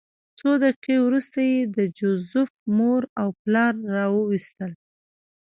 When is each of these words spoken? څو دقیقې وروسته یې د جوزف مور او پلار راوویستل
څو 0.39 0.49
دقیقې 0.63 0.95
وروسته 1.05 1.39
یې 1.49 1.59
د 1.75 1.77
جوزف 1.97 2.49
مور 2.77 3.01
او 3.21 3.29
پلار 3.41 3.73
راوویستل 3.95 4.71